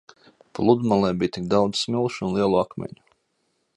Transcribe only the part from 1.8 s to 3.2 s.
smilšu un lielo akmeņu.